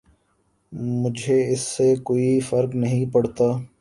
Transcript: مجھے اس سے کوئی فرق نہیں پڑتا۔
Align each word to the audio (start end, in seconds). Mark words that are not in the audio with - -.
مجھے 1.01 1.37
اس 1.53 1.61
سے 1.67 1.93
کوئی 2.03 2.39
فرق 2.39 2.75
نہیں 2.75 3.05
پڑتا۔ 3.13 3.51